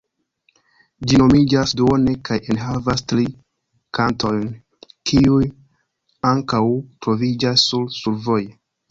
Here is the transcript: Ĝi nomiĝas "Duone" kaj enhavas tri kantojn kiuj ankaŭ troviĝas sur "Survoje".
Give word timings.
Ĝi 1.09 1.17
nomiĝas 1.21 1.73
"Duone" 1.81 2.13
kaj 2.29 2.37
enhavas 2.53 3.03
tri 3.11 3.25
kantojn 3.97 4.47
kiuj 5.11 5.41
ankaŭ 6.31 6.63
troviĝas 7.07 7.67
sur 7.73 7.85
"Survoje". 7.99 8.49